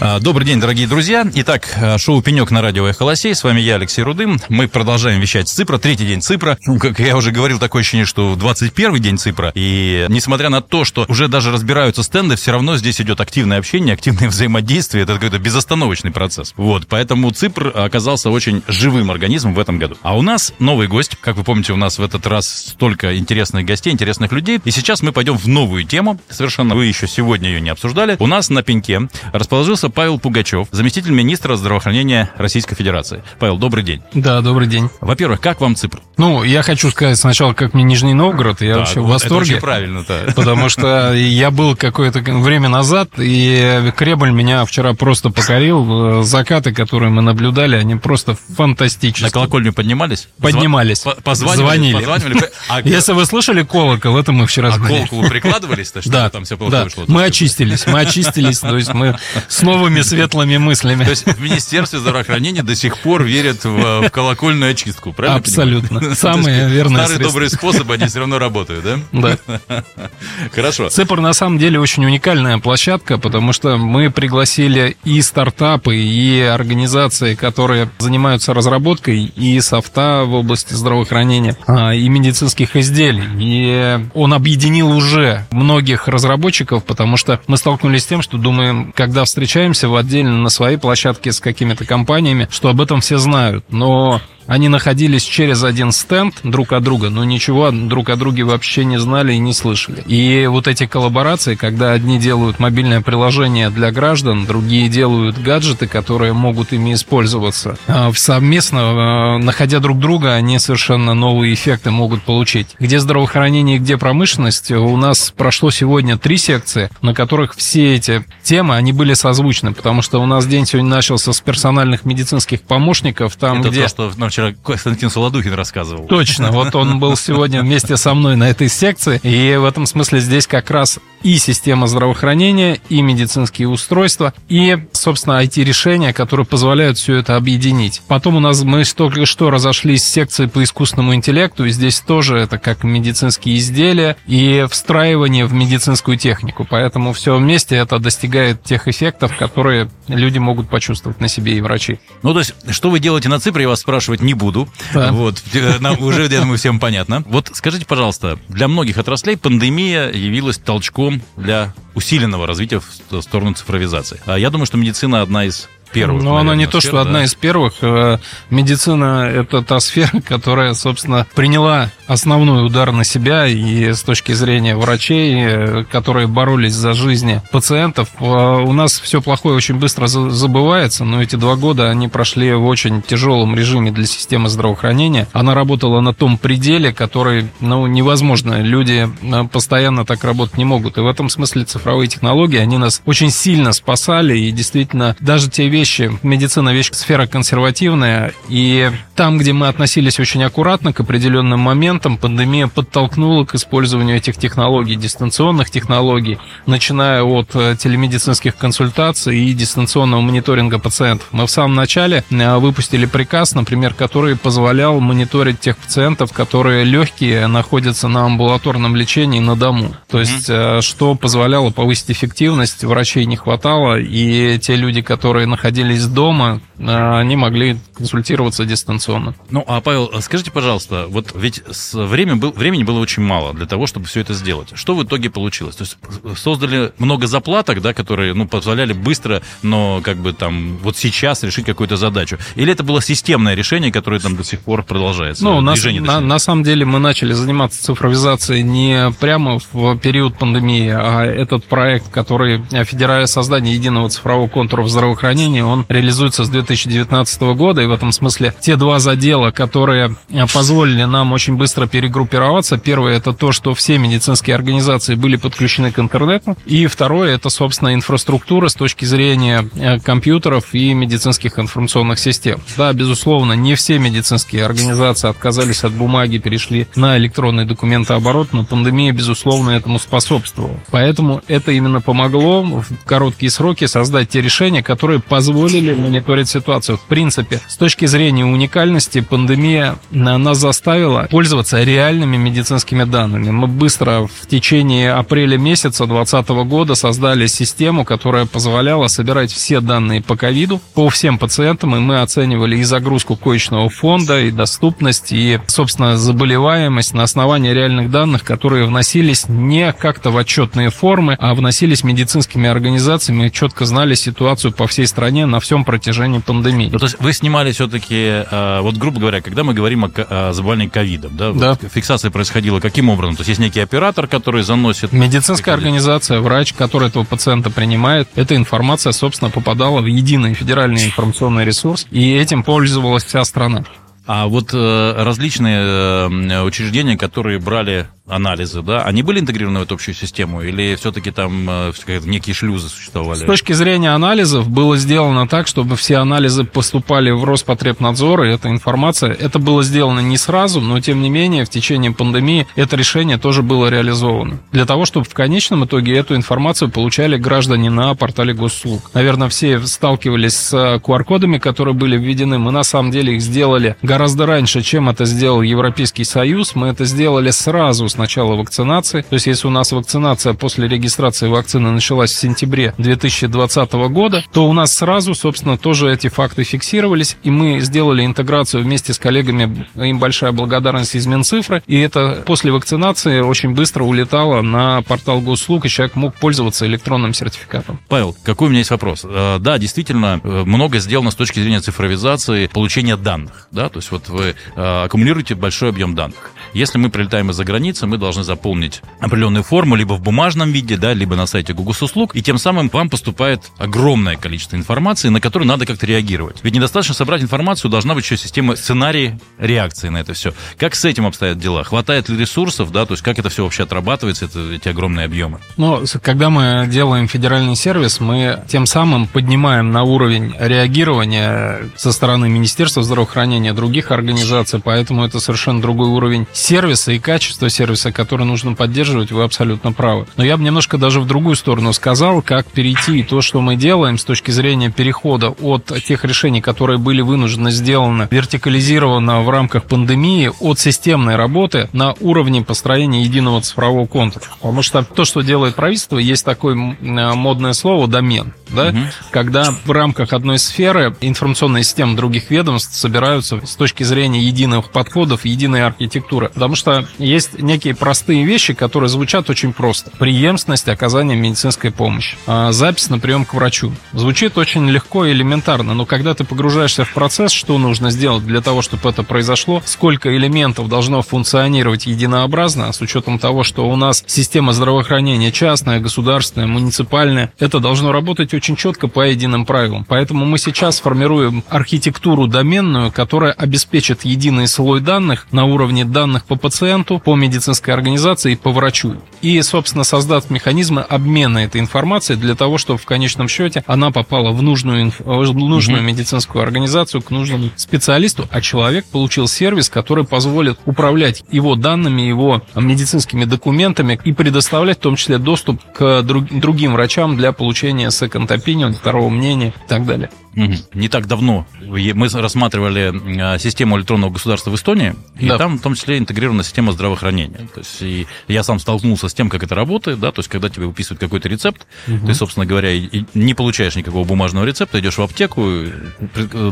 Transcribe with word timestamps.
А, 0.00 0.18
Добрый 0.18 0.46
день, 0.46 0.60
дорогие 0.60 0.86
друзья. 0.86 1.26
Итак, 1.34 1.72
а, 1.76 1.98
шоу 1.98 2.20
«Пенек» 2.20 2.50
на 2.50 2.60
радио 2.60 2.86
«Эхолосей». 2.86 3.34
С 3.34 3.44
вами 3.44 3.60
я, 3.60 3.76
Алексей 3.76 4.02
Рудым. 4.02 4.38
Мы 4.48 4.68
продолжаем 4.68 5.20
вещать 5.20 5.48
с 5.48 5.52
Ципра. 5.52 5.78
Третий 5.78 6.06
день 6.06 6.20
Ципра. 6.20 6.58
Ну, 6.66 6.78
как 6.78 6.98
я 6.98 7.16
уже 7.16 7.30
говорил, 7.30 7.58
такое 7.58 7.80
ощущение, 7.80 8.04
что 8.04 8.34
21 8.36 9.00
день 9.00 9.18
Ципра. 9.18 9.52
И 9.54 10.06
несмотря 10.08 10.48
на 10.50 10.60
то, 10.60 10.84
что 10.84 11.04
уже 11.08 11.28
даже 11.28 11.50
разбираются 11.52 12.02
стенды, 12.02 12.36
все 12.36 12.52
равно 12.52 12.76
здесь 12.76 13.00
идет 13.00 13.20
активное 13.20 13.58
общение, 13.58 13.94
активное 13.94 14.28
взаимодействие. 14.30 15.04
Это 15.04 15.14
какой-то 15.14 15.38
безостановочный 15.38 16.10
процесс. 16.10 16.54
Вот, 16.56 16.86
поэтому 16.88 17.30
Ципр 17.30 17.72
оказался 17.74 18.30
очень 18.30 18.62
живым 18.68 19.10
организмом 19.10 19.54
в 19.54 19.58
этом 19.58 19.78
году. 19.78 19.96
А 20.02 20.16
у 20.16 20.22
нас 20.22 20.52
новый 20.58 20.88
гость. 20.88 21.16
Как 21.20 21.36
вы 21.36 21.44
помните, 21.44 21.72
у 21.72 21.76
нас 21.76 21.98
в 21.98 22.02
этот 22.02 22.26
раз 22.26 22.48
столько 22.48 23.16
интересных 23.16 23.64
гостей, 23.64 23.92
интересных 23.92 24.32
людей. 24.32 24.60
И 24.64 24.70
сейчас 24.70 25.02
мы 25.02 25.12
пойдем 25.12 25.38
в 25.38 25.46
новую 25.46 25.84
тему. 25.84 26.20
Совершенно 26.28 26.74
вы 26.74 26.86
еще 26.86 27.06
сегодня 27.06 27.48
ее 27.48 27.60
не 27.60 27.70
обсуждали. 27.70 28.16
У 28.18 28.26
нас 28.26 28.50
на 28.50 28.62
пеньке 28.62 29.08
расположился 29.32 29.88
Павел 29.94 30.18
Пугачев, 30.18 30.66
заместитель 30.72 31.12
министра 31.12 31.56
здравоохранения 31.56 32.30
Российской 32.36 32.74
Федерации. 32.74 33.22
Павел, 33.38 33.58
добрый 33.58 33.84
день. 33.84 34.02
Да, 34.12 34.40
добрый 34.40 34.66
день. 34.66 34.88
Во-первых, 35.00 35.40
как 35.40 35.60
вам 35.60 35.76
Ципр? 35.76 36.00
Ну, 36.16 36.42
я 36.44 36.62
хочу 36.62 36.90
сказать 36.90 37.18
сначала, 37.18 37.54
как 37.54 37.74
мне 37.74 37.82
Нижний 37.84 38.14
Новгород, 38.14 38.60
я 38.60 38.74
Да, 38.74 38.78
вообще 38.80 39.00
в 39.00 39.04
вот 39.04 39.16
Это 39.16 39.24
восторге. 39.24 39.52
очень 39.54 39.60
правильно, 39.60 40.04
да. 40.06 40.20
Потому 40.34 40.68
что 40.68 41.12
я 41.14 41.50
был 41.50 41.76
какое-то 41.76 42.20
время 42.20 42.68
назад, 42.68 43.10
и 43.18 43.92
Кремль 43.96 44.30
меня 44.30 44.64
вчера 44.64 44.94
просто 44.94 45.30
покорил. 45.30 46.22
Закаты, 46.22 46.72
которые 46.72 47.10
мы 47.10 47.22
наблюдали, 47.22 47.76
они 47.76 47.96
просто 47.96 48.32
На 48.48 48.54
фантастические. 48.56 49.30
колокольню 49.30 49.72
поднимались? 49.72 50.28
Поднимались. 50.40 51.04
Зва- 51.04 51.16
по- 51.16 51.22
Позванивали? 51.22 51.64
Звонили. 51.66 51.94
Позванивали? 51.94 52.50
А, 52.68 52.80
Если 52.84 53.12
вы 53.12 53.26
слышали 53.26 53.62
колокол, 53.62 54.16
это 54.18 54.32
мы 54.32 54.46
вчера 54.46 54.68
а 54.68 54.72
звонили. 54.72 55.06
колоколу 55.06 55.28
прикладывались-то, 55.28 56.00
что 56.02 56.10
Да, 56.10 56.30
там 56.30 56.44
все 56.44 56.56
плохо 56.56 56.72
да. 56.72 56.84
вышло? 56.84 57.04
мы 57.08 57.24
очистились, 57.24 57.86
мы 57.86 58.00
очистились, 58.00 58.60
то 58.60 58.76
есть 58.76 58.92
мы 58.94 59.16
с 59.48 59.62
новыми 59.74 60.00
светлыми 60.02 60.56
мыслями. 60.56 61.04
То 61.04 61.10
есть 61.10 61.26
в 61.26 61.40
Министерстве 61.40 61.98
здравоохранения 61.98 62.62
до 62.62 62.74
сих 62.74 62.98
пор 62.98 63.22
верят 63.24 63.64
в, 63.64 64.02
в 64.02 64.10
колокольную 64.10 64.72
очистку, 64.72 65.12
правильно? 65.12 65.38
Абсолютно. 65.38 66.14
Самые 66.14 66.68
верные 66.68 67.04
Старые 67.04 67.16
средства. 67.16 67.28
добрые 67.28 67.50
способы, 67.50 67.94
они 67.94 68.06
все 68.06 68.20
равно 68.20 68.38
работают, 68.38 68.84
да? 68.84 68.98
Да. 69.12 69.84
Хорошо. 70.52 70.88
Цепр 70.88 71.20
на 71.20 71.32
самом 71.32 71.58
деле 71.58 71.78
очень 71.80 72.04
уникальная 72.04 72.58
площадка, 72.58 73.18
потому 73.18 73.52
что 73.52 73.76
мы 73.76 74.10
пригласили 74.10 74.96
и 75.04 75.20
стартапы, 75.22 75.96
и 75.96 76.40
организации, 76.40 77.34
которые 77.34 77.90
занимаются 77.98 78.54
разработкой 78.54 79.24
и 79.24 79.60
софта 79.60 80.24
в 80.26 80.34
области 80.34 80.74
здравоохранения, 80.74 81.56
а, 81.66 81.92
и 81.94 82.08
медицинских 82.08 82.76
изделий. 82.76 83.24
И 83.38 84.00
он 84.14 84.34
объединил 84.34 84.90
уже 84.90 85.46
многих 85.50 86.08
разработчиков, 86.08 86.84
потому 86.84 87.16
что 87.16 87.40
мы 87.46 87.56
столкнулись 87.56 88.02
с 88.04 88.06
тем, 88.06 88.22
что 88.22 88.38
думаем, 88.38 88.92
когда 88.94 89.24
встречаемся 89.24 89.63
в 89.88 89.96
отдельно 89.96 90.36
на 90.38 90.50
своей 90.50 90.76
площадке 90.76 91.32
с 91.32 91.40
какими-то 91.40 91.86
компаниями, 91.86 92.48
что 92.50 92.68
об 92.68 92.80
этом 92.80 93.00
все 93.00 93.18
знают. 93.18 93.64
Но 93.70 94.20
они 94.46 94.68
находились 94.68 95.22
через 95.22 95.64
один 95.64 95.92
стенд 95.92 96.34
друг 96.42 96.72
от 96.72 96.82
друга, 96.82 97.10
но 97.10 97.24
ничего 97.24 97.70
друг 97.70 98.10
о 98.10 98.16
друге 98.16 98.44
вообще 98.44 98.84
не 98.84 98.98
знали 98.98 99.34
и 99.34 99.38
не 99.38 99.52
слышали. 99.52 100.02
И 100.06 100.46
вот 100.46 100.68
эти 100.68 100.86
коллаборации, 100.86 101.54
когда 101.54 101.92
одни 101.92 102.18
делают 102.18 102.58
мобильное 102.58 103.00
приложение 103.00 103.70
для 103.70 103.90
граждан, 103.90 104.46
другие 104.46 104.88
делают 104.88 105.38
гаджеты, 105.38 105.86
которые 105.86 106.32
могут 106.32 106.72
ими 106.72 106.94
использоваться, 106.94 107.76
а, 107.86 108.12
совместно, 108.14 108.80
а, 108.80 109.38
находя 109.38 109.80
друг 109.80 109.98
друга, 109.98 110.34
они 110.34 110.58
совершенно 110.58 111.14
новые 111.14 111.54
эффекты 111.54 111.90
могут 111.90 112.22
получить. 112.22 112.68
Где 112.78 113.00
здравоохранение 113.00 113.76
и 113.76 113.78
где 113.78 113.96
промышленность, 113.96 114.70
у 114.70 114.96
нас 114.96 115.32
прошло 115.36 115.70
сегодня 115.70 116.16
три 116.16 116.36
секции, 116.36 116.90
на 117.02 117.14
которых 117.14 117.54
все 117.54 117.94
эти 117.94 118.24
темы, 118.42 118.76
они 118.76 118.92
были 118.92 119.14
созвучны, 119.14 119.72
потому 119.72 120.02
что 120.02 120.22
у 120.22 120.26
нас 120.26 120.46
день 120.46 120.66
сегодня 120.66 120.90
начался 120.90 121.32
с 121.32 121.40
персональных 121.40 122.04
медицинских 122.04 122.62
помощников, 122.62 123.36
там 123.36 123.60
Это 123.60 123.70
где... 123.70 123.82
то, 123.82 123.88
что 123.88 124.12
нам 124.16 124.30
вчера 124.34 124.52
Константин 124.64 125.10
Солодухин 125.10 125.54
рассказывал. 125.54 126.08
Точно, 126.08 126.50
вот 126.50 126.74
он 126.74 126.98
был 126.98 127.16
сегодня 127.16 127.62
вместе 127.62 127.96
со 127.96 128.14
мной 128.14 128.34
на 128.34 128.50
этой 128.50 128.68
секции, 128.68 129.20
и 129.22 129.56
в 129.56 129.64
этом 129.64 129.86
смысле 129.86 130.18
здесь 130.18 130.48
как 130.48 130.72
раз 130.72 130.98
и 131.24 131.38
система 131.38 131.88
здравоохранения, 131.88 132.78
и 132.90 133.02
медицинские 133.02 133.68
устройства, 133.68 134.34
и, 134.48 134.78
собственно, 134.92 135.42
IT-решения, 135.42 136.12
которые 136.12 136.46
позволяют 136.46 136.98
все 136.98 137.16
это 137.16 137.36
объединить. 137.36 138.02
Потом 138.06 138.36
у 138.36 138.40
нас 138.40 138.62
мы 138.62 138.84
только 138.84 139.24
что 139.24 139.50
разошлись 139.50 140.04
с 140.04 140.08
секцией 140.08 140.50
по 140.50 140.62
искусственному 140.62 141.14
интеллекту, 141.14 141.64
и 141.64 141.70
здесь 141.70 142.00
тоже 142.00 142.36
это 142.36 142.58
как 142.58 142.84
медицинские 142.84 143.56
изделия 143.56 144.16
и 144.26 144.66
встраивание 144.70 145.46
в 145.46 145.54
медицинскую 145.54 146.18
технику, 146.18 146.66
поэтому 146.68 147.14
все 147.14 147.36
вместе 147.36 147.76
это 147.76 147.98
достигает 147.98 148.62
тех 148.62 148.86
эффектов, 148.86 149.34
которые 149.36 149.88
люди 150.08 150.38
могут 150.38 150.68
почувствовать 150.68 151.20
на 151.20 151.28
себе 151.28 151.56
и 151.56 151.62
врачи. 151.62 151.98
Ну, 152.22 152.34
то 152.34 152.40
есть, 152.40 152.54
что 152.70 152.90
вы 152.90 153.00
делаете 153.00 153.30
на 153.30 153.40
Ципре, 153.40 153.62
я 153.62 153.68
вас 153.70 153.80
спрашивать 153.80 154.20
не 154.20 154.34
буду. 154.34 154.68
Да. 154.92 155.10
Вот, 155.12 155.42
э, 155.54 155.78
нам 155.80 156.02
уже, 156.02 156.24
я 156.24 156.40
думаю, 156.40 156.58
всем 156.58 156.78
понятно. 156.78 157.24
Вот 157.26 157.50
скажите, 157.54 157.86
пожалуйста, 157.86 158.38
для 158.48 158.68
многих 158.68 158.98
отраслей 158.98 159.38
пандемия 159.38 160.10
явилась 160.10 160.58
толчком 160.58 161.13
для 161.36 161.74
усиленного 161.94 162.46
развития 162.46 162.80
в 162.80 163.20
сторону 163.22 163.54
цифровизации. 163.54 164.20
А 164.26 164.38
я 164.38 164.50
думаю, 164.50 164.66
что 164.66 164.76
медицина 164.76 165.22
одна 165.22 165.44
из 165.44 165.68
первых. 165.94 166.22
Но 166.22 166.32
она 166.32 166.50
наверное, 166.50 166.66
не 166.66 166.66
то, 166.66 166.80
сфер, 166.80 166.90
что 166.90 166.96
да. 166.96 167.02
одна 167.02 167.24
из 167.24 167.34
первых. 167.34 167.74
Э, 167.80 168.18
Медицина– 168.50 169.30
это 169.34 169.62
та 169.62 169.80
сфера, 169.80 170.20
которая, 170.28 170.74
собственно, 170.74 171.26
приняла 171.34 171.90
основной 172.06 172.66
удар 172.66 172.92
на 172.92 173.04
себя. 173.04 173.46
И 173.46 173.92
с 173.92 174.02
точки 174.02 174.32
зрения 174.32 174.76
врачей, 174.76 175.34
э, 175.38 175.84
которые 175.90 176.26
боролись 176.26 176.74
за 176.74 176.92
жизни 176.92 177.40
пациентов, 177.52 178.08
э, 178.18 178.24
у 178.24 178.72
нас 178.72 179.00
все 179.00 179.22
плохое 179.22 179.56
очень 179.56 179.76
быстро 179.76 180.06
за- 180.08 180.30
забывается. 180.30 181.04
Но 181.04 181.22
эти 181.22 181.36
два 181.36 181.56
года 181.56 181.88
они 181.90 182.08
прошли 182.08 182.52
в 182.52 182.66
очень 182.66 183.00
тяжелом 183.00 183.54
режиме 183.54 183.92
для 183.92 184.06
системы 184.06 184.48
здравоохранения. 184.48 185.28
Она 185.32 185.54
работала 185.54 186.00
на 186.00 186.12
том 186.12 186.36
пределе, 186.36 186.92
который, 186.92 187.48
ну, 187.60 187.86
невозможно. 187.86 188.60
Люди 188.60 189.08
постоянно 189.52 190.04
так 190.04 190.24
работать 190.24 190.58
не 190.58 190.64
могут. 190.64 190.98
И 190.98 191.00
в 191.00 191.06
этом 191.06 191.28
смысле 191.28 191.64
цифровые 191.64 192.08
технологии, 192.08 192.58
они 192.58 192.78
нас 192.78 193.00
очень 193.06 193.30
сильно 193.30 193.72
спасали. 193.72 194.36
И 194.36 194.50
действительно, 194.50 195.16
даже 195.20 195.48
те 195.48 195.68
вещи, 195.68 195.83
медицина 196.22 196.72
вещь 196.72 196.90
сфера 196.92 197.26
консервативная, 197.26 198.32
и 198.48 198.90
там, 199.14 199.38
где 199.38 199.52
мы 199.52 199.68
относились 199.68 200.18
очень 200.18 200.42
аккуратно 200.42 200.92
к 200.92 201.00
определенным 201.00 201.60
моментам, 201.60 202.16
пандемия 202.16 202.66
подтолкнула 202.66 203.44
к 203.44 203.54
использованию 203.54 204.16
этих 204.16 204.36
технологий, 204.36 204.96
дистанционных 204.96 205.70
технологий, 205.70 206.38
начиная 206.66 207.22
от 207.22 207.54
э, 207.54 207.76
телемедицинских 207.78 208.56
консультаций 208.56 209.38
и 209.38 209.52
дистанционного 209.52 210.20
мониторинга 210.20 210.78
пациентов. 210.78 211.28
Мы 211.32 211.46
в 211.46 211.50
самом 211.50 211.74
начале 211.74 212.24
э, 212.30 212.56
выпустили 212.56 213.06
приказ, 213.06 213.54
например, 213.54 213.94
который 213.94 214.36
позволял 214.36 215.00
мониторить 215.00 215.60
тех 215.60 215.76
пациентов, 215.76 216.32
которые 216.32 216.84
легкие 216.84 217.46
находятся 217.46 218.08
на 218.08 218.24
амбулаторном 218.24 218.96
лечении 218.96 219.40
на 219.40 219.54
дому. 219.56 219.94
То 220.08 220.20
есть, 220.20 220.46
э, 220.48 220.80
что 220.80 221.14
позволяло 221.14 221.70
повысить 221.70 222.10
эффективность, 222.10 222.84
врачей 222.84 223.26
не 223.26 223.36
хватало, 223.36 223.98
и 223.98 224.58
те 224.58 224.76
люди, 224.76 225.02
которые 225.02 225.46
находились 225.46 225.73
дома, 225.82 226.60
э, 226.78 227.18
они 227.18 227.36
могли 227.36 227.78
консультироваться 227.96 228.64
дистанционно. 228.64 229.34
Ну, 229.50 229.64
а, 229.66 229.80
Павел, 229.80 230.10
скажите, 230.20 230.50
пожалуйста, 230.50 231.06
вот 231.08 231.32
ведь 231.34 231.62
время 231.92 232.36
был, 232.36 232.52
времени 232.52 232.82
было 232.82 232.98
очень 232.98 233.22
мало 233.22 233.54
для 233.54 233.66
того, 233.66 233.86
чтобы 233.86 234.06
все 234.06 234.20
это 234.20 234.34
сделать. 234.34 234.70
Что 234.74 234.94
в 234.94 235.04
итоге 235.04 235.30
получилось? 235.30 235.76
То 235.76 235.82
есть 235.84 235.98
создали 236.36 236.92
много 236.98 237.26
заплаток, 237.26 237.80
да, 237.80 237.94
которые, 237.94 238.34
ну, 238.34 238.46
позволяли 238.46 238.92
быстро, 238.92 239.42
но 239.62 240.00
как 240.02 240.18
бы 240.18 240.32
там 240.32 240.78
вот 240.78 240.96
сейчас 240.96 241.42
решить 241.42 241.64
какую-то 241.64 241.96
задачу? 241.96 242.38
Или 242.56 242.72
это 242.72 242.82
было 242.82 243.00
системное 243.00 243.54
решение, 243.54 243.92
которое 243.92 244.20
там 244.20 244.36
до 244.36 244.44
сих 244.44 244.60
пор 244.60 244.82
продолжается? 244.82 245.44
Ну, 245.44 245.60
на, 245.60 245.72
Движение, 245.74 246.00
на, 246.00 246.06
точнее? 246.14 246.26
на 246.26 246.38
самом 246.38 246.64
деле 246.64 246.84
мы 246.84 246.98
начали 246.98 247.32
заниматься 247.32 247.82
цифровизацией 247.82 248.62
не 248.62 249.12
прямо 249.20 249.58
в 249.72 249.96
период 249.98 250.36
пандемии, 250.38 250.88
а 250.88 251.24
этот 251.24 251.64
проект, 251.64 252.10
который 252.10 252.62
федеральное 252.84 253.26
создание 253.26 253.74
единого 253.74 254.08
цифрового 254.08 254.48
контура 254.48 254.82
в 254.82 254.88
здравоохранении, 254.88 255.53
он 255.62 255.84
реализуется 255.88 256.44
с 256.44 256.48
2019 256.48 257.40
года, 257.56 257.82
и 257.82 257.86
в 257.86 257.92
этом 257.92 258.12
смысле 258.12 258.54
те 258.60 258.76
два 258.76 258.98
задела, 258.98 259.50
которые 259.50 260.16
э, 260.30 260.46
позволили 260.52 261.04
нам 261.04 261.32
очень 261.32 261.56
быстро 261.56 261.86
перегруппироваться. 261.86 262.78
Первое 262.78 263.16
это 263.16 263.32
то, 263.32 263.52
что 263.52 263.74
все 263.74 263.98
медицинские 263.98 264.56
организации 264.56 265.14
были 265.14 265.36
подключены 265.36 265.92
к 265.92 265.98
интернету, 265.98 266.56
и 266.66 266.86
второе 266.86 267.34
это, 267.34 267.50
собственно, 267.50 267.94
инфраструктура 267.94 268.68
с 268.68 268.74
точки 268.74 269.04
зрения 269.04 269.68
э, 269.74 269.98
компьютеров 270.00 270.74
и 270.74 270.94
медицинских 270.94 271.58
информационных 271.58 272.18
систем. 272.18 272.60
Да, 272.76 272.92
безусловно, 272.92 273.52
не 273.52 273.74
все 273.74 273.98
медицинские 273.98 274.64
организации 274.64 275.28
отказались 275.28 275.84
от 275.84 275.92
бумаги, 275.92 276.38
перешли 276.38 276.86
на 276.96 277.16
электронный 277.18 277.64
документооборот, 277.64 278.48
но 278.52 278.64
пандемия, 278.64 279.12
безусловно, 279.12 279.70
этому 279.70 279.98
способствовала. 279.98 280.78
Поэтому 280.90 281.42
это 281.48 281.72
именно 281.72 282.00
помогло 282.00 282.62
в 282.62 282.84
короткие 283.04 283.50
сроки 283.50 283.86
создать 283.86 284.28
те 284.30 284.40
решения, 284.40 284.82
которые 284.82 285.20
позволили 285.20 285.43
мониторить 285.52 286.48
ситуацию. 286.48 286.98
В 286.98 287.02
принципе, 287.02 287.60
с 287.66 287.76
точки 287.76 288.06
зрения 288.06 288.44
уникальности, 288.44 289.20
пандемия 289.20 289.96
нас 290.10 290.58
заставила 290.58 291.26
пользоваться 291.30 291.82
реальными 291.82 292.36
медицинскими 292.36 293.04
данными. 293.04 293.50
Мы 293.50 293.66
быстро 293.66 294.26
в 294.26 294.46
течение 294.46 295.12
апреля 295.12 295.58
месяца 295.58 296.06
2020 296.06 296.48
года 296.68 296.94
создали 296.94 297.46
систему, 297.46 298.04
которая 298.04 298.46
позволяла 298.46 299.08
собирать 299.08 299.52
все 299.52 299.80
данные 299.80 300.22
по 300.22 300.36
ковиду 300.36 300.80
по 300.94 301.08
всем 301.08 301.38
пациентам, 301.38 301.96
и 301.96 301.98
мы 301.98 302.20
оценивали 302.20 302.76
и 302.76 302.84
загрузку 302.84 303.36
коечного 303.36 303.88
фонда, 303.88 304.40
и 304.40 304.50
доступность, 304.50 305.32
и, 305.32 305.58
собственно, 305.66 306.16
заболеваемость 306.16 307.14
на 307.14 307.22
основании 307.24 307.72
реальных 307.72 308.10
данных, 308.10 308.44
которые 308.44 308.86
вносились 308.86 309.48
не 309.48 309.92
как-то 309.92 310.30
в 310.30 310.36
отчетные 310.36 310.90
формы, 310.90 311.36
а 311.40 311.54
вносились 311.54 312.04
медицинскими 312.04 312.68
организациями, 312.68 313.48
четко 313.48 313.84
знали 313.84 314.14
ситуацию 314.14 314.72
по 314.72 314.86
всей 314.86 315.06
стране 315.06 315.33
на 315.42 315.60
всем 315.60 315.84
протяжении 315.84 316.38
пандемии. 316.38 316.88
Ну, 316.92 316.98
то 316.98 317.06
есть 317.06 317.16
вы 317.18 317.32
снимали 317.32 317.72
все-таки, 317.72 318.44
э, 318.50 318.80
вот 318.80 318.96
грубо 318.96 319.20
говоря, 319.20 319.40
когда 319.40 319.64
мы 319.64 319.74
говорим 319.74 320.04
о, 320.04 320.10
о 320.16 320.52
заболевании 320.52 320.88
ковидом, 320.88 321.36
да, 321.36 321.52
да. 321.52 321.70
Вот 321.80 321.92
фиксация 321.92 322.30
происходила 322.30 322.80
каким 322.80 323.08
образом? 323.08 323.36
То 323.36 323.40
есть 323.40 323.48
есть 323.48 323.60
некий 323.60 323.80
оператор, 323.80 324.26
который 324.26 324.62
заносит... 324.62 325.12
Медицинская 325.12 325.74
организация, 325.74 326.40
врач, 326.40 326.72
который 326.72 327.08
этого 327.08 327.24
пациента 327.24 327.70
принимает, 327.70 328.28
эта 328.34 328.56
информация, 328.56 329.12
собственно, 329.12 329.50
попадала 329.50 330.00
в 330.00 330.06
единый 330.06 330.54
федеральный 330.54 331.04
информационный 331.04 331.64
ресурс, 331.64 332.06
и 332.10 332.34
этим 332.34 332.62
пользовалась 332.62 333.24
вся 333.24 333.44
страна. 333.44 333.84
А 334.26 334.46
вот 334.46 334.70
э, 334.72 335.14
различные 335.22 335.80
э, 335.82 336.62
учреждения, 336.62 337.18
которые 337.18 337.58
брали 337.58 338.08
анализы, 338.26 338.80
да, 338.80 339.02
они 339.02 339.22
были 339.22 339.40
интегрированы 339.40 339.80
в 339.80 339.82
эту 339.82 339.94
общую 339.94 340.14
систему 340.14 340.62
или 340.62 340.94
все-таки 340.94 341.30
там 341.30 341.68
э, 341.68 341.92
некие 342.24 342.54
шлюзы 342.54 342.88
существовали? 342.88 343.40
С 343.40 343.46
точки 343.46 343.72
зрения 343.74 344.10
анализов 344.10 344.68
было 344.68 344.96
сделано 344.96 345.46
так, 345.46 345.66
чтобы 345.66 345.96
все 345.96 346.16
анализы 346.16 346.64
поступали 346.64 347.30
в 347.30 347.44
Роспотребнадзор, 347.44 348.44
и 348.44 348.48
эта 348.48 348.70
информация, 348.70 349.32
это 349.32 349.58
было 349.58 349.82
сделано 349.82 350.20
не 350.20 350.38
сразу, 350.38 350.80
но 350.80 351.00
тем 351.00 351.20
не 351.20 351.28
менее 351.28 351.66
в 351.66 351.68
течение 351.68 352.12
пандемии 352.12 352.66
это 352.76 352.96
решение 352.96 353.36
тоже 353.36 353.62
было 353.62 353.88
реализовано. 353.88 354.58
Для 354.72 354.86
того, 354.86 355.04
чтобы 355.04 355.26
в 355.26 355.34
конечном 355.34 355.84
итоге 355.84 356.16
эту 356.16 356.34
информацию 356.34 356.90
получали 356.90 357.36
граждане 357.36 357.90
на 357.90 358.14
портале 358.14 358.54
госуслуг. 358.54 359.10
Наверное, 359.12 359.50
все 359.50 359.78
сталкивались 359.86 360.54
с 360.54 360.72
QR-кодами, 360.72 361.58
которые 361.58 361.94
были 361.94 362.16
введены. 362.16 362.58
Мы 362.58 362.72
на 362.72 362.84
самом 362.84 363.10
деле 363.10 363.34
их 363.34 363.42
сделали 363.42 363.96
гораздо 364.00 364.46
раньше, 364.46 364.80
чем 364.80 365.10
это 365.10 365.26
сделал 365.26 365.60
Европейский 365.60 366.24
Союз. 366.24 366.74
Мы 366.74 366.88
это 366.88 367.04
сделали 367.04 367.50
сразу 367.50 368.08
с 368.14 368.16
начала 368.16 368.54
вакцинации. 368.54 369.22
То 369.22 369.34
есть, 369.34 369.46
если 369.46 369.66
у 369.66 369.70
нас 369.70 369.92
вакцинация 369.92 370.54
после 370.54 370.88
регистрации 370.88 371.48
вакцины 371.48 371.90
началась 371.90 372.32
в 372.32 372.38
сентябре 372.38 372.94
2020 372.98 373.92
года, 373.92 374.44
то 374.52 374.68
у 374.68 374.72
нас 374.72 374.94
сразу, 374.96 375.34
собственно, 375.34 375.76
тоже 375.76 376.12
эти 376.12 376.28
факты 376.28 376.62
фиксировались, 376.62 377.36
и 377.42 377.50
мы 377.50 377.80
сделали 377.80 378.24
интеграцию 378.24 378.82
вместе 378.84 379.12
с 379.12 379.18
коллегами, 379.18 379.86
им 379.96 380.18
большая 380.18 380.52
благодарность 380.52 381.14
из 381.16 381.26
Минцифры, 381.26 381.82
и 381.86 381.98
это 381.98 382.42
после 382.46 382.70
вакцинации 382.70 383.40
очень 383.40 383.74
быстро 383.74 384.04
улетало 384.04 384.62
на 384.62 385.02
портал 385.02 385.40
госуслуг, 385.40 385.86
и 385.86 385.88
человек 385.88 386.14
мог 386.14 386.34
пользоваться 386.34 386.86
электронным 386.86 387.34
сертификатом. 387.34 387.98
Павел, 388.08 388.36
какой 388.44 388.68
у 388.68 388.70
меня 388.70 388.78
есть 388.78 388.90
вопрос? 388.90 389.24
Э, 389.24 389.58
да, 389.58 389.78
действительно, 389.78 390.40
э, 390.42 390.62
много 390.64 391.00
сделано 391.00 391.32
с 391.32 391.34
точки 391.34 391.58
зрения 391.58 391.80
цифровизации 391.80 392.68
получения 392.68 393.16
данных, 393.16 393.68
да, 393.72 393.88
то 393.88 393.98
есть 393.98 394.12
вот 394.12 394.28
вы 394.28 394.54
э, 394.76 395.04
аккумулируете 395.04 395.56
большой 395.56 395.88
объем 395.88 396.14
данных. 396.14 396.52
Если 396.74 396.98
мы 396.98 397.10
прилетаем 397.10 397.50
из-за 397.50 397.64
границы, 397.64 398.03
мы 398.06 398.18
должны 398.18 398.42
заполнить 398.42 399.02
определенную 399.20 399.62
форму 399.62 399.96
либо 399.96 400.14
в 400.14 400.20
бумажном 400.20 400.72
виде, 400.72 400.96
да, 400.96 401.12
либо 401.14 401.36
на 401.36 401.46
сайте 401.46 401.72
Google 401.72 401.94
услуг, 402.00 402.34
и 402.34 402.42
тем 402.42 402.58
самым 402.58 402.88
вам 402.92 403.08
поступает 403.08 403.70
огромное 403.78 404.36
количество 404.36 404.76
информации, 404.76 405.28
на 405.28 405.40
которую 405.40 405.68
надо 405.68 405.86
как-то 405.86 406.06
реагировать. 406.06 406.56
Ведь 406.62 406.74
недостаточно 406.74 407.14
собрать 407.14 407.42
информацию, 407.42 407.90
должна 407.90 408.14
быть 408.14 408.24
еще 408.24 408.36
система 408.36 408.76
сценарий 408.76 409.34
реакции 409.58 410.08
на 410.08 410.18
это 410.18 410.34
все. 410.34 410.52
Как 410.78 410.94
с 410.94 411.04
этим 411.04 411.26
обстоят 411.26 411.58
дела? 411.58 411.84
Хватает 411.84 412.28
ли 412.28 412.36
ресурсов, 412.36 412.90
да, 412.90 413.06
то 413.06 413.12
есть 413.12 413.22
как 413.22 413.38
это 413.38 413.48
все 413.48 413.64
вообще 413.64 413.84
отрабатывается, 413.84 414.46
это, 414.46 414.72
эти 414.72 414.88
огромные 414.88 415.26
объемы? 415.26 415.60
Ну, 415.76 416.04
когда 416.22 416.50
мы 416.50 416.86
делаем 416.90 417.28
федеральный 417.28 417.76
сервис, 417.76 418.20
мы 418.20 418.62
тем 418.68 418.86
самым 418.86 419.26
поднимаем 419.26 419.92
на 419.92 420.02
уровень 420.02 420.54
реагирования 420.58 421.90
со 421.96 422.12
стороны 422.12 422.48
Министерства 422.48 423.02
здравоохранения, 423.02 423.72
других 423.72 424.10
организаций, 424.10 424.80
поэтому 424.80 425.24
это 425.24 425.40
совершенно 425.40 425.80
другой 425.80 426.08
уровень 426.08 426.46
сервиса 426.52 427.12
и 427.12 427.18
качество 427.18 427.68
сервиса, 427.68 427.84
который 428.12 428.46
нужно 428.46 428.74
поддерживать, 428.74 429.32
вы 429.32 429.42
абсолютно 429.42 429.92
правы. 429.92 430.26
Но 430.36 430.44
я 430.44 430.56
бы 430.56 430.62
немножко 430.62 430.98
даже 430.98 431.20
в 431.20 431.26
другую 431.26 431.56
сторону 431.56 431.92
сказал, 431.92 432.42
как 432.42 432.66
перейти 432.66 433.22
то, 433.22 433.40
что 433.40 433.60
мы 433.60 433.76
делаем 433.76 434.18
с 434.18 434.24
точки 434.24 434.50
зрения 434.50 434.90
перехода 434.90 435.50
от 435.50 435.92
тех 436.04 436.24
решений, 436.24 436.60
которые 436.60 436.98
были 436.98 437.20
вынуждены 437.20 437.70
сделаны, 437.70 438.28
вертикализировано 438.30 439.42
в 439.42 439.50
рамках 439.50 439.84
пандемии, 439.84 440.50
от 440.60 440.78
системной 440.78 441.36
работы 441.36 441.88
на 441.92 442.14
уровне 442.20 442.62
построения 442.62 443.22
единого 443.22 443.60
цифрового 443.60 444.06
контура. 444.06 444.44
Потому 444.60 444.82
что 444.82 445.02
то, 445.04 445.24
что 445.24 445.42
делает 445.42 445.74
правительство, 445.74 446.18
есть 446.18 446.44
такое 446.44 446.74
модное 446.74 447.72
слово 447.72 448.08
«домен». 448.08 448.52
Да? 448.70 448.88
Угу. 448.88 448.98
Когда 449.30 449.72
в 449.84 449.90
рамках 449.90 450.32
одной 450.32 450.58
сферы 450.58 451.14
информационные 451.20 451.84
системы 451.84 452.16
других 452.16 452.50
ведомств 452.50 452.96
собираются 452.96 453.64
с 453.64 453.76
точки 453.76 454.02
зрения 454.02 454.40
единых 454.40 454.90
подходов, 454.90 455.44
единой 455.44 455.84
архитектуры. 455.84 456.50
Потому 456.52 456.74
что 456.74 457.06
есть 457.18 457.60
некие 457.84 457.94
простые 457.94 458.44
вещи, 458.44 458.72
которые 458.72 459.10
звучат 459.10 459.50
очень 459.50 459.74
просто. 459.74 460.10
Преемственность 460.18 460.88
оказания 460.88 461.36
медицинской 461.36 461.90
помощи. 461.90 462.38
А 462.46 462.72
запись 462.72 463.10
на 463.10 463.18
прием 463.18 463.44
к 463.44 463.52
врачу. 463.52 463.92
Звучит 464.14 464.56
очень 464.56 464.88
легко 464.88 465.26
и 465.26 465.32
элементарно, 465.32 465.92
но 465.92 466.06
когда 466.06 466.32
ты 466.32 466.44
погружаешься 466.44 467.04
в 467.04 467.12
процесс, 467.12 467.52
что 467.52 467.76
нужно 467.76 468.10
сделать 468.10 468.46
для 468.46 468.62
того, 468.62 468.80
чтобы 468.80 469.10
это 469.10 469.22
произошло, 469.22 469.82
сколько 469.84 470.34
элементов 470.34 470.88
должно 470.88 471.20
функционировать 471.20 472.06
единообразно, 472.06 472.90
с 472.90 473.02
учетом 473.02 473.38
того, 473.38 473.64
что 473.64 473.86
у 473.86 473.96
нас 473.96 474.24
система 474.26 474.72
здравоохранения 474.72 475.52
частная, 475.52 476.00
государственная, 476.00 476.66
муниципальная, 476.66 477.52
это 477.58 477.80
должно 477.80 478.12
работать 478.12 478.54
очень 478.54 478.76
четко 478.76 479.08
по 479.08 479.26
единым 479.26 479.66
правилам. 479.66 480.06
Поэтому 480.08 480.46
мы 480.46 480.56
сейчас 480.56 481.00
формируем 481.00 481.62
архитектуру 481.68 482.46
доменную, 482.46 483.12
которая 483.12 483.52
обеспечит 483.52 484.24
единый 484.24 484.68
слой 484.68 485.00
данных 485.00 485.46
на 485.52 485.66
уровне 485.66 486.06
данных 486.06 486.46
по 486.46 486.56
пациенту, 486.56 487.18
по 487.18 487.34
медицинской 487.74 487.94
организации 487.94 488.54
по 488.54 488.70
врачу. 488.70 489.16
И, 489.42 489.60
собственно, 489.62 490.04
создать 490.04 490.50
механизмы 490.50 491.02
обмена 491.02 491.58
этой 491.58 491.80
информацией 491.80 492.38
для 492.38 492.54
того, 492.54 492.78
чтобы 492.78 492.98
в 492.98 493.04
конечном 493.04 493.48
счете 493.48 493.82
она 493.86 494.10
попала 494.10 494.52
в 494.52 494.62
нужную, 494.62 495.12
в 495.18 495.54
нужную 495.54 496.00
угу. 496.00 496.08
медицинскую 496.08 496.62
организацию, 496.62 497.22
к 497.22 497.30
нужному 497.30 497.70
специалисту, 497.76 498.46
а 498.50 498.60
человек 498.60 499.04
получил 499.06 499.48
сервис, 499.48 499.90
который 499.90 500.24
позволит 500.24 500.78
управлять 500.86 501.42
его 501.50 501.74
данными, 501.74 502.22
его 502.22 502.62
медицинскими 502.74 503.44
документами 503.44 504.18
и 504.24 504.32
предоставлять 504.32 504.98
в 504.98 505.02
том 505.02 505.16
числе 505.16 505.38
доступ 505.38 505.80
к 505.92 506.22
друг, 506.22 506.44
другим 506.50 506.92
врачам 506.92 507.36
для 507.36 507.52
получения 507.52 508.08
second 508.08 508.48
opinion, 508.48 508.92
второго 508.92 509.28
мнения 509.28 509.68
и 509.68 509.88
так 509.88 510.06
далее. 510.06 510.30
Не 510.54 511.08
так 511.08 511.26
давно 511.26 511.66
мы 512.14 512.28
рассматривали 512.28 513.12
а, 513.40 513.58
систему 513.58 513.96
электронного 513.98 514.30
государства 514.30 514.70
в 514.70 514.74
Эстонии, 514.74 515.14
и 515.38 515.48
да. 515.48 515.58
там 515.58 515.78
в 515.78 515.82
том 515.82 515.94
числе 515.94 516.18
интегрирована 516.18 516.62
система 516.62 516.92
здравоохранения. 516.92 517.68
То 517.74 517.80
есть 517.80 518.02
и 518.02 518.26
я 518.48 518.62
сам 518.62 518.78
столкнулся 518.78 519.28
с 519.28 519.34
тем, 519.34 519.48
как 519.48 519.62
это 519.62 519.74
работает, 519.74 520.20
да, 520.20 520.32
то 520.32 520.40
есть 520.40 520.48
когда 520.48 520.68
тебе 520.68 520.86
выписывают 520.86 521.20
какой-то 521.20 521.48
рецепт, 521.48 521.86
угу. 522.08 522.26
ты, 522.26 522.34
собственно 522.34 522.66
говоря, 522.66 522.92
и 522.92 523.24
не 523.34 523.54
получаешь 523.54 523.96
никакого 523.96 524.24
бумажного 524.24 524.64
рецепта, 524.64 525.00
идешь 525.00 525.18
в 525.18 525.22
аптеку, 525.22 525.62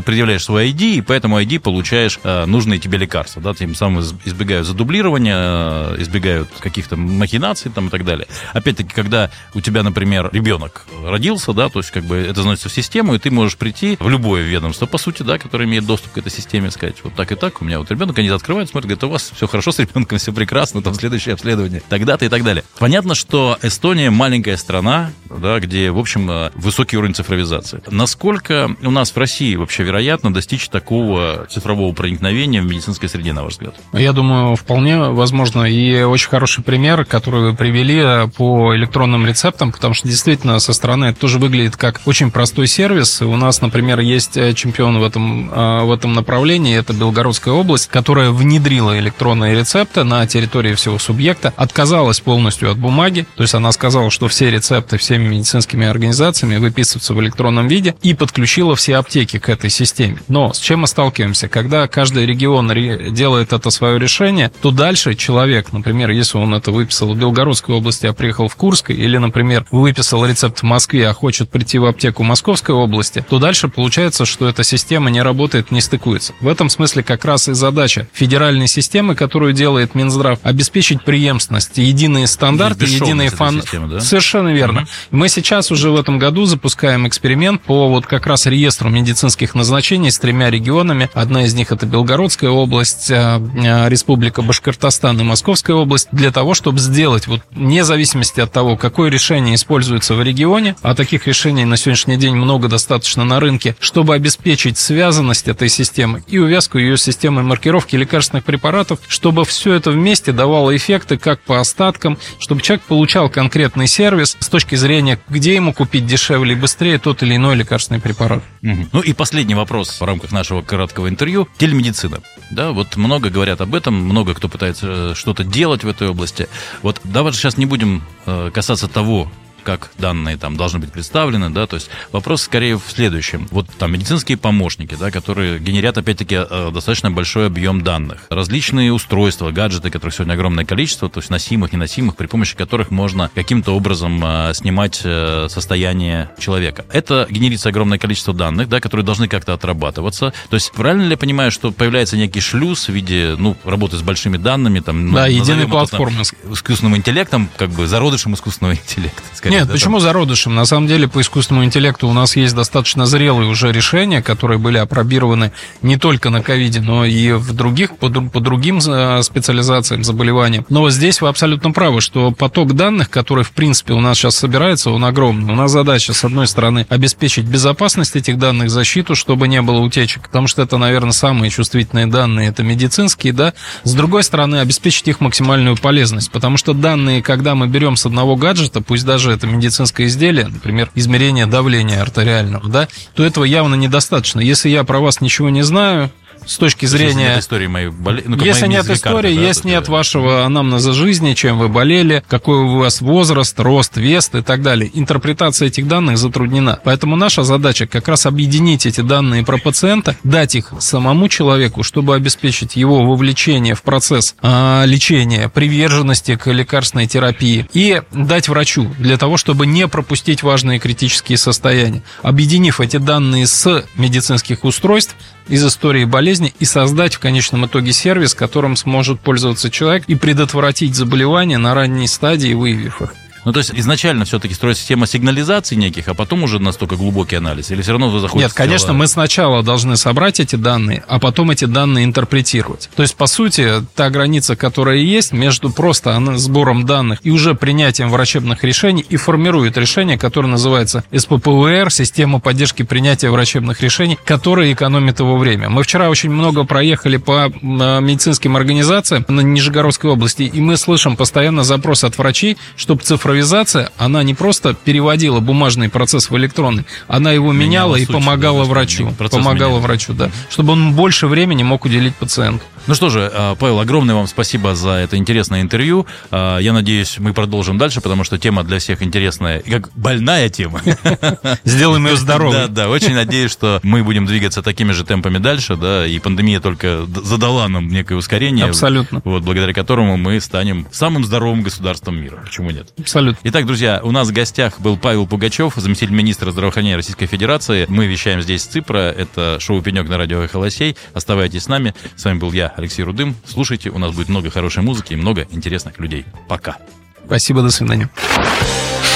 предъявляешь 0.05 0.43
свой 0.43 0.71
ID, 0.71 0.95
и 0.95 1.01
по 1.01 1.13
этому 1.13 1.39
ID 1.41 1.59
получаешь 1.59 2.19
а, 2.23 2.45
нужные 2.45 2.79
тебе 2.79 2.97
лекарства, 2.97 3.41
да, 3.41 3.53
тем 3.53 3.75
самым 3.75 4.01
избегают 4.25 4.67
задублирования, 4.67 5.35
а, 5.37 5.95
избегают 5.99 6.49
каких-то 6.59 6.95
махинаций 6.95 7.71
там 7.71 7.87
и 7.87 7.89
так 7.89 8.05
далее. 8.05 8.27
Опять-таки, 8.53 8.89
когда 8.93 9.29
у 9.53 9.61
тебя, 9.61 9.83
например, 9.83 10.29
ребенок 10.31 10.85
родился, 11.05 11.53
да, 11.53 11.69
то 11.69 11.79
есть 11.79 11.91
как 11.91 12.03
бы 12.03 12.17
это 12.17 12.41
заносится 12.41 12.69
в 12.69 12.73
систему, 12.73 13.15
и 13.15 13.19
ты 13.19 13.31
можешь 13.31 13.57
прийти 13.57 13.72
прийти 13.73 13.97
в 13.99 14.09
любое 14.09 14.43
ведомство, 14.43 14.85
по 14.85 14.97
сути, 14.97 15.23
да, 15.23 15.37
которое 15.37 15.65
имеет 15.65 15.85
доступ 15.85 16.13
к 16.13 16.17
этой 16.17 16.31
системе, 16.31 16.71
сказать, 16.71 16.95
вот 17.03 17.15
так 17.15 17.31
и 17.31 17.35
так, 17.35 17.61
у 17.61 17.65
меня 17.65 17.79
вот 17.79 17.89
ребенок, 17.91 18.17
они 18.17 18.29
открывают, 18.29 18.69
смотрят, 18.69 18.89
говорят, 18.89 19.03
у 19.03 19.09
вас 19.09 19.31
все 19.35 19.47
хорошо 19.47 19.71
с 19.71 19.79
ребенком, 19.79 20.17
все 20.17 20.31
прекрасно, 20.31 20.81
там 20.81 20.93
следующее 20.93 21.33
обследование, 21.33 21.81
тогда-то 21.89 22.25
и 22.25 22.29
так 22.29 22.43
далее. 22.43 22.63
Понятно, 22.79 23.15
что 23.15 23.57
Эстония 23.61 24.09
маленькая 24.09 24.57
страна, 24.57 25.11
да, 25.29 25.59
где, 25.59 25.91
в 25.91 25.99
общем, 25.99 26.29
э, 26.29 26.51
высокий 26.55 26.97
уровень 26.97 27.15
цифровизации. 27.15 27.81
Насколько 27.89 28.75
у 28.81 28.91
нас 28.91 29.11
в 29.11 29.17
России 29.17 29.55
вообще 29.55 29.83
вероятно 29.83 30.33
достичь 30.33 30.69
такого 30.69 31.47
цифрового 31.49 31.93
проникновения 31.93 32.61
в 32.61 32.65
медицинской 32.65 33.09
среде, 33.09 33.33
на 33.33 33.43
ваш 33.43 33.53
взгляд? 33.53 33.75
Я 33.93 34.13
думаю, 34.13 34.55
вполне 34.55 34.97
возможно. 34.97 35.63
И 35.63 36.03
очень 36.03 36.29
хороший 36.29 36.63
пример, 36.63 37.05
который 37.05 37.41
вы 37.41 37.55
привели 37.55 37.97
э, 37.97 38.27
по 38.27 38.75
электронным 38.75 39.25
рецептам, 39.25 39.71
потому 39.71 39.93
что 39.93 40.07
действительно 40.07 40.59
со 40.59 40.73
стороны 40.73 41.05
это 41.05 41.19
тоже 41.19 41.39
выглядит 41.39 41.77
как 41.77 42.01
очень 42.05 42.31
простой 42.31 42.67
сервис. 42.67 43.21
У 43.21 43.35
нас 43.35 43.61
например, 43.63 43.99
есть 43.99 44.37
э, 44.37 44.53
чемпион 44.53 44.99
в 44.99 45.03
этом, 45.03 45.49
в 45.49 45.91
этом 45.91 46.13
направлении, 46.13 46.77
это 46.77 46.93
Белгородская 46.93 47.53
область, 47.53 47.87
которая 47.87 48.29
внедрила 48.29 48.97
электронные 48.99 49.57
рецепты 49.57 50.03
на 50.03 50.25
территории 50.27 50.75
всего 50.75 50.99
субъекта, 50.99 51.53
отказалась 51.55 52.19
полностью 52.19 52.69
от 52.71 52.77
бумаги, 52.77 53.25
то 53.35 53.43
есть 53.43 53.55
она 53.55 53.71
сказала, 53.71 54.11
что 54.11 54.27
все 54.27 54.51
рецепты 54.51 54.97
всеми 54.97 55.27
медицинскими 55.27 55.87
организациями 55.87 56.57
выписываются 56.57 57.13
в 57.13 57.21
электронном 57.21 57.67
виде 57.67 57.95
и 58.01 58.13
подключила 58.13 58.75
все 58.75 58.97
аптеки 58.97 59.39
к 59.39 59.49
этой 59.49 59.69
системе. 59.69 60.17
Но 60.27 60.53
с 60.53 60.59
чем 60.59 60.81
мы 60.81 60.87
сталкиваемся? 60.87 61.47
Когда 61.47 61.87
каждый 61.87 62.25
регион 62.25 62.71
делает 63.13 63.53
это 63.53 63.69
свое 63.69 63.99
решение, 63.99 64.51
то 64.61 64.71
дальше 64.71 65.15
человек, 65.15 65.71
например, 65.71 66.09
если 66.11 66.37
он 66.37 66.53
это 66.53 66.71
выписал 66.71 67.13
в 67.13 67.17
Белгородской 67.17 67.75
области, 67.75 68.05
а 68.05 68.13
приехал 68.13 68.47
в 68.47 68.55
Курск, 68.55 68.89
или, 68.89 69.17
например, 69.17 69.65
выписал 69.71 70.25
рецепт 70.25 70.59
в 70.59 70.63
Москве, 70.63 71.07
а 71.07 71.13
хочет 71.13 71.49
прийти 71.49 71.77
в 71.77 71.85
аптеку 71.85 72.23
Московской 72.23 72.75
области, 72.75 73.23
то 73.27 73.39
дальше 73.39 73.52
получается, 73.67 74.25
что 74.25 74.47
эта 74.47 74.63
система 74.63 75.09
не 75.09 75.21
работает, 75.21 75.71
не 75.71 75.81
стыкуется. 75.81 76.33
В 76.39 76.47
этом 76.47 76.69
смысле 76.69 77.03
как 77.03 77.25
раз 77.25 77.47
и 77.47 77.53
задача 77.53 78.07
федеральной 78.13 78.67
системы, 78.67 79.15
которую 79.15 79.53
делает 79.53 79.95
Минздрав, 79.95 80.39
обеспечить 80.43 81.03
преемственность, 81.03 81.77
единые 81.77 82.27
стандарты, 82.27 82.85
единые 82.85 83.29
фан... 83.29 83.61
Системы, 83.61 83.87
да? 83.87 83.99
Совершенно 83.99 84.49
верно. 84.49 84.81
Угу. 84.81 84.89
Мы 85.11 85.29
сейчас 85.29 85.71
уже 85.71 85.89
в 85.89 85.95
этом 85.95 86.19
году 86.19 86.45
запускаем 86.45 87.07
эксперимент 87.07 87.61
по 87.63 87.89
вот 87.89 88.05
как 88.05 88.27
раз 88.27 88.45
реестру 88.45 88.89
медицинских 88.89 89.55
назначений 89.55 90.11
с 90.11 90.19
тремя 90.19 90.49
регионами. 90.49 91.09
Одна 91.13 91.45
из 91.45 91.53
них 91.53 91.71
это 91.71 91.85
Белгородская 91.85 92.49
область, 92.49 93.11
а, 93.11 93.41
а, 93.65 93.89
Республика 93.89 94.41
Башкортостан 94.41 95.19
и 95.19 95.23
Московская 95.23 95.73
область, 95.73 96.07
для 96.11 96.31
того, 96.31 96.53
чтобы 96.53 96.79
сделать 96.79 97.27
вот 97.27 97.41
вне 97.51 97.83
зависимости 97.83 98.39
от 98.39 98.51
того, 98.51 98.77
какое 98.77 99.09
решение 99.09 99.55
используется 99.55 100.15
в 100.15 100.21
регионе, 100.21 100.75
а 100.81 100.95
таких 100.95 101.27
решений 101.27 101.65
на 101.65 101.77
сегодняшний 101.77 102.17
день 102.17 102.35
много 102.35 102.67
достаточно 102.67 103.23
на 103.33 103.39
рынке, 103.39 103.75
чтобы 103.79 104.13
обеспечить 104.13 104.77
связанность 104.77 105.47
этой 105.47 105.67
системы 105.67 106.23
и 106.27 106.37
увязку 106.37 106.77
ее 106.77 106.97
системы 106.97 107.41
маркировки 107.41 107.95
лекарственных 107.95 108.43
препаратов, 108.43 108.99
чтобы 109.07 109.43
все 109.43 109.73
это 109.73 109.89
вместе 109.89 110.31
давало 110.31 110.75
эффекты 110.75 111.17
как 111.17 111.41
по 111.41 111.59
остаткам, 111.59 112.19
чтобы 112.39 112.61
человек 112.61 112.83
получал 112.83 113.29
конкретный 113.29 113.87
сервис 113.87 114.37
с 114.39 114.49
точки 114.49 114.75
зрения, 114.75 115.19
где 115.29 115.55
ему 115.55 115.73
купить 115.73 116.05
дешевле 116.05 116.53
и 116.53 116.55
быстрее 116.55 116.99
тот 116.99 117.23
или 117.23 117.35
иной 117.35 117.55
лекарственный 117.55 117.99
препарат. 117.99 118.43
Угу. 118.61 118.87
Ну 118.91 119.01
и 119.01 119.13
последний 119.13 119.55
вопрос 119.55 119.99
в 119.99 120.03
рамках 120.03 120.31
нашего 120.31 120.61
короткого 120.61 121.09
интервью. 121.09 121.47
Телемедицина. 121.57 122.19
Да, 122.51 122.71
вот 122.71 122.97
много 122.97 123.31
говорят 123.31 123.61
об 123.61 123.73
этом, 123.73 123.95
много 123.95 124.35
кто 124.35 124.47
пытается 124.47 124.87
э, 124.87 125.13
что-то 125.15 125.43
делать 125.43 125.83
в 125.83 125.87
этой 125.87 126.07
области. 126.07 126.47
Вот 126.83 127.01
давайте 127.03 127.39
сейчас 127.39 127.57
не 127.57 127.65
будем 127.65 128.03
э, 128.27 128.51
касаться 128.53 128.87
того, 128.87 129.31
как 129.63 129.91
данные 129.97 130.37
там 130.37 130.57
должны 130.57 130.79
быть 130.79 130.91
представлены, 130.91 131.49
да, 131.49 131.67
то 131.67 131.75
есть 131.75 131.89
вопрос 132.11 132.43
скорее 132.43 132.77
в 132.77 132.83
следующем. 132.87 133.47
Вот 133.51 133.67
там 133.77 133.91
медицинские 133.93 134.37
помощники, 134.37 134.95
да, 134.99 135.11
которые 135.11 135.59
генерят, 135.59 135.97
опять-таки, 135.97 136.35
э, 136.35 136.71
достаточно 136.73 137.11
большой 137.11 137.47
объем 137.47 137.81
данных. 137.81 138.25
Различные 138.29 138.91
устройства, 138.93 139.51
гаджеты, 139.51 139.89
которых 139.89 140.13
сегодня 140.13 140.33
огромное 140.33 140.65
количество, 140.65 141.09
то 141.09 141.19
есть 141.19 141.29
носимых, 141.29 141.73
неносимых, 141.73 142.15
при 142.15 142.27
помощи 142.27 142.55
которых 142.55 142.91
можно 142.91 143.31
каким-то 143.33 143.75
образом 143.75 144.23
э, 144.23 144.53
снимать 144.53 145.01
э, 145.03 145.47
состояние 145.49 146.29
человека. 146.39 146.85
Это 146.91 147.27
генерится 147.29 147.69
огромное 147.69 147.97
количество 147.97 148.33
данных, 148.33 148.69
да, 148.69 148.79
которые 148.79 149.05
должны 149.05 149.27
как-то 149.27 149.53
отрабатываться. 149.53 150.33
То 150.49 150.55
есть 150.55 150.71
правильно 150.71 151.03
ли 151.03 151.11
я 151.11 151.17
понимаю, 151.17 151.51
что 151.51 151.71
появляется 151.71 152.17
некий 152.17 152.41
шлюз 152.41 152.87
в 152.87 152.91
виде, 152.91 153.35
ну, 153.37 153.55
работы 153.63 153.97
с 153.97 154.01
большими 154.01 154.37
данными, 154.37 154.79
там, 154.79 155.13
да, 155.13 155.27
ну, 155.27 155.31
единой 155.31 155.67
платформы. 155.67 156.23
С 156.25 156.33
искусственным 156.51 156.97
интеллектом, 156.97 157.49
как 157.57 157.69
бы 157.69 157.87
зародышем 157.87 158.33
искусственного 158.33 158.75
интеллекта. 158.75 159.23
Скорее. 159.33 159.52
Нет, 159.53 159.67
да, 159.67 159.73
почему 159.73 159.97
там... 159.97 160.01
зародышем? 160.01 160.55
На 160.55 160.65
самом 160.65 160.87
деле, 160.87 161.07
по 161.07 161.21
искусственному 161.21 161.65
интеллекту 161.65 162.07
у 162.07 162.13
нас 162.13 162.35
есть 162.35 162.55
достаточно 162.55 163.05
зрелые 163.05 163.49
уже 163.49 163.71
решения, 163.71 164.21
которые 164.21 164.57
были 164.57 164.77
опробированы 164.77 165.51
не 165.81 165.97
только 165.97 166.29
на 166.29 166.41
ковиде, 166.41 166.81
но 166.81 167.05
и 167.05 167.31
в 167.33 167.53
других, 167.53 167.97
по, 167.97 168.09
по 168.09 168.39
другим 168.39 168.79
э, 168.79 169.21
специализациям, 169.21 170.03
заболеваниям. 170.03 170.65
Но 170.69 170.89
здесь 170.89 171.21
вы 171.21 171.27
абсолютно 171.27 171.71
правы, 171.71 172.01
что 172.01 172.31
поток 172.31 172.73
данных, 172.73 173.09
который, 173.09 173.43
в 173.43 173.51
принципе, 173.51 173.93
у 173.93 174.01
нас 174.01 174.17
сейчас 174.17 174.35
собирается, 174.35 174.89
он 174.89 175.05
огромный. 175.05 175.53
У 175.53 175.55
нас 175.55 175.71
задача, 175.71 176.13
с 176.13 176.23
одной 176.23 176.47
стороны, 176.47 176.85
обеспечить 176.89 177.45
безопасность 177.45 178.15
этих 178.15 178.37
данных, 178.37 178.69
защиту, 178.69 179.15
чтобы 179.15 179.47
не 179.47 179.61
было 179.61 179.79
утечек, 179.79 180.23
потому 180.23 180.47
что 180.47 180.61
это, 180.61 180.77
наверное, 180.77 181.11
самые 181.11 181.49
чувствительные 181.49 182.07
данные, 182.07 182.49
это 182.49 182.63
медицинские, 182.63 183.33
да. 183.33 183.53
С 183.83 183.93
другой 183.93 184.23
стороны, 184.23 184.57
обеспечить 184.57 185.07
их 185.07 185.19
максимальную 185.19 185.77
полезность, 185.77 186.31
потому 186.31 186.57
что 186.57 186.73
данные, 186.73 187.21
когда 187.21 187.55
мы 187.55 187.67
берем 187.67 187.95
с 187.95 188.05
одного 188.05 188.35
гаджета, 188.35 188.81
пусть 188.81 189.05
даже 189.05 189.31
это 189.31 189.42
это 189.43 189.47
медицинское 189.47 190.05
изделие, 190.05 190.47
например, 190.47 190.89
измерение 190.95 191.45
давления 191.45 192.01
артериального, 192.01 192.69
да, 192.69 192.87
то 193.13 193.25
этого 193.25 193.43
явно 193.43 193.75
недостаточно. 193.75 194.39
Если 194.39 194.69
я 194.69 194.83
про 194.85 194.99
вас 194.99 195.19
ничего 195.19 195.49
не 195.49 195.63
знаю, 195.63 196.11
с 196.45 196.57
точки 196.57 196.85
зрения... 196.85 197.13
Если 197.13 197.29
нет 197.29 197.39
истории 197.39 197.67
моей 197.67 197.89
болезни... 197.89 198.29
Ну, 198.29 198.43
если 198.43 198.67
нет 198.67 198.89
истории, 198.89 199.35
да, 199.35 199.41
если 199.41 199.67
нет 199.67 199.87
вашего 199.87 200.45
анамнеза 200.45 200.93
жизни, 200.93 201.33
чем 201.33 201.59
вы 201.59 201.69
болели, 201.69 202.23
какой 202.27 202.57
у 202.57 202.77
вас 202.77 203.01
возраст, 203.01 203.59
рост, 203.59 203.97
вес 203.97 204.29
и 204.33 204.41
так 204.41 204.61
далее. 204.61 204.89
Интерпретация 204.93 205.67
этих 205.67 205.87
данных 205.87 206.17
затруднена. 206.17 206.79
Поэтому 206.83 207.15
наша 207.15 207.43
задача 207.43 207.87
как 207.87 208.07
раз 208.07 208.25
объединить 208.25 208.85
эти 208.85 209.01
данные 209.01 209.43
про 209.43 209.57
пациента, 209.57 210.15
дать 210.23 210.55
их 210.55 210.73
самому 210.79 211.29
человеку, 211.29 211.83
чтобы 211.83 212.15
обеспечить 212.15 212.75
его 212.75 213.03
вовлечение 213.03 213.75
в 213.75 213.83
процесс 213.83 214.35
а, 214.41 214.85
лечения, 214.85 215.49
приверженности 215.49 216.35
к 216.35 216.51
лекарственной 216.51 217.07
терапии 217.07 217.67
и 217.73 218.01
дать 218.11 218.49
врачу 218.49 218.93
для 218.99 219.17
того, 219.17 219.37
чтобы 219.37 219.65
не 219.65 219.87
пропустить 219.87 220.43
важные 220.43 220.79
критические 220.79 221.37
состояния. 221.37 222.03
Объединив 222.21 222.79
эти 222.79 222.97
данные 222.97 223.47
с 223.47 223.85
медицинских 223.95 224.63
устройств, 224.63 225.15
из 225.47 225.65
истории 225.65 226.05
болезни 226.05 226.53
и 226.59 226.65
создать 226.65 227.15
в 227.15 227.19
конечном 227.19 227.65
итоге 227.65 227.93
сервис, 227.93 228.33
которым 228.33 228.75
сможет 228.75 229.19
пользоваться 229.19 229.69
человек 229.69 230.03
и 230.07 230.15
предотвратить 230.15 230.95
заболевания 230.95 231.57
на 231.57 231.73
ранней 231.73 232.07
стадии, 232.07 232.53
выявив 232.53 233.01
их. 233.01 233.13
Ну, 233.45 233.51
то 233.51 233.59
есть 233.59 233.71
изначально 233.73 234.25
все-таки 234.25 234.53
строится 234.53 234.81
система 234.81 235.05
сигнализации 235.07 235.75
неких, 235.75 236.07
а 236.07 236.13
потом 236.13 236.43
уже 236.43 236.59
настолько 236.59 236.95
глубокий 236.95 237.35
анализ? 237.35 237.71
Или 237.71 237.81
все 237.81 237.91
равно 237.91 238.09
вы 238.09 238.19
заходите? 238.19 238.45
Нет, 238.45 238.53
конечно, 238.53 238.87
тела... 238.89 238.97
мы 238.97 239.07
сначала 239.07 239.63
должны 239.63 239.97
собрать 239.97 240.39
эти 240.39 240.55
данные, 240.55 241.03
а 241.07 241.19
потом 241.19 241.51
эти 241.51 241.65
данные 241.65 242.05
интерпретировать. 242.05 242.89
То 242.95 243.03
есть, 243.03 243.15
по 243.15 243.27
сути, 243.27 243.83
та 243.95 244.09
граница, 244.09 244.55
которая 244.55 244.97
есть 244.97 245.33
между 245.33 245.69
просто 245.69 246.21
сбором 246.37 246.85
данных 246.85 247.19
и 247.23 247.31
уже 247.31 247.53
принятием 247.53 248.09
врачебных 248.09 248.63
решений 248.63 249.05
и 249.07 249.17
формирует 249.17 249.77
решение, 249.77 250.17
которое 250.17 250.47
называется 250.47 251.03
СППВР, 251.15 251.91
система 251.91 252.39
поддержки 252.39 252.83
принятия 252.83 253.29
врачебных 253.29 253.81
решений, 253.81 254.17
которая 254.23 254.71
экономит 254.71 255.19
его 255.19 255.37
время. 255.37 255.69
Мы 255.69 255.83
вчера 255.83 256.09
очень 256.09 256.31
много 256.31 256.63
проехали 256.63 257.17
по 257.17 257.51
медицинским 257.61 258.55
организациям 258.55 259.25
на 259.27 259.41
Нижегородской 259.41 260.11
области, 260.11 260.43
и 260.43 260.61
мы 260.61 260.77
слышим 260.77 261.15
постоянно 261.15 261.63
запрос 261.63 262.03
от 262.03 262.17
врачей, 262.17 262.57
чтобы 262.77 263.01
цифровизация 263.01 263.32
цифровизация, 263.33 263.89
она 263.97 264.21
не 264.23 264.33
просто 264.35 264.75
переводила 264.75 265.39
бумажный 265.39 265.89
процесс 265.89 266.29
в 266.29 266.37
электронный, 266.37 266.85
она 267.07 267.31
его 267.31 267.51
меняла, 267.51 267.95
меняла 267.95 267.95
и 267.95 268.05
помогала 268.05 268.63
врачу. 268.63 269.11
Помогала 269.31 269.69
меняли. 269.71 269.83
врачу, 269.83 270.13
да. 270.13 270.29
Чтобы 270.49 270.73
он 270.73 270.93
больше 270.93 271.27
времени 271.27 271.63
мог 271.63 271.85
уделить 271.85 272.15
пациенту. 272.15 272.63
Ну 272.85 272.95
что 272.95 273.09
же, 273.09 273.31
а, 273.33 273.55
Павел, 273.55 273.79
огромное 273.79 274.13
вам 274.15 274.27
спасибо 274.27 274.75
за 274.75 274.91
это 274.91 275.15
интересное 275.15 275.61
интервью. 275.61 276.05
А, 276.31 276.57
я 276.57 276.73
надеюсь, 276.73 277.17
мы 277.17 277.33
продолжим 277.33 277.77
дальше, 277.77 278.01
потому 278.01 278.23
что 278.23 278.37
тема 278.37 278.63
для 278.63 278.79
всех 278.79 279.01
интересная 279.01 279.59
и 279.59 279.71
как 279.71 279.89
больная 279.95 280.49
тема. 280.49 280.81
Сделаем 281.63 282.05
ее 282.07 282.17
здоровой. 282.17 282.53
Да, 282.53 282.67
да, 282.67 282.89
очень 282.89 283.13
надеюсь, 283.13 283.51
что 283.51 283.79
мы 283.83 284.03
будем 284.03 284.25
двигаться 284.25 284.61
такими 284.61 284.91
же 284.91 285.05
темпами 285.05 285.37
дальше, 285.37 285.77
да, 285.77 286.05
и 286.05 286.19
пандемия 286.19 286.59
только 286.59 287.05
задала 287.23 287.67
нам 287.69 287.87
некое 287.87 288.15
ускорение. 288.15 288.65
Абсолютно. 288.65 289.21
Вот, 289.23 289.43
благодаря 289.43 289.73
которому 289.73 290.17
мы 290.17 290.39
станем 290.41 290.85
самым 290.91 291.23
здоровым 291.23 291.63
государством 291.63 292.21
мира. 292.21 292.41
Почему 292.43 292.71
нет? 292.71 292.89
Абсолютно. 292.99 293.39
Итак, 293.43 293.65
друзья, 293.65 294.01
у 294.03 294.11
нас 294.11 294.27
в 294.27 294.33
гостях 294.33 294.81
был 294.81 294.97
Павел 294.97 295.25
Пугачев, 295.25 295.73
заместитель 295.75 296.13
министра 296.13 296.51
здравоохранения 296.51 296.97
Российской 296.97 297.27
Федерации. 297.27 297.85
Мы 297.87 298.07
вещаем 298.07 298.41
здесь 298.41 298.63
с 298.63 298.65
Ципра. 298.65 299.11
Это 299.11 299.57
шоу 299.59 299.81
«Пенек» 299.81 300.09
на 300.09 300.17
радио 300.17 300.45
«Холосей». 300.47 300.97
Оставайтесь 301.13 301.63
с 301.63 301.67
нами. 301.67 301.93
С 302.15 302.25
вами 302.25 302.39
был 302.39 302.51
я, 302.73 302.77
Алексей 302.77 303.03
Рудым. 303.03 303.35
Слушайте, 303.45 303.89
у 303.89 303.97
нас 303.97 304.13
будет 304.13 304.29
много 304.29 304.49
хорошей 304.49 304.83
музыки 304.83 305.13
и 305.13 305.15
много 305.15 305.47
интересных 305.51 305.99
людей. 305.99 306.25
Пока. 306.47 306.77
Спасибо, 307.25 307.61
до 307.61 307.71
свидания. 307.71 308.09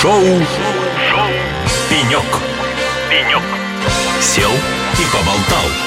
Шоу, 0.01 0.21
Шоу. 0.21 1.29
«Пенек». 1.89 2.23
«Пенек». 3.09 3.41
Сел 4.21 4.51
и 4.51 5.05
поболтал. 5.11 5.87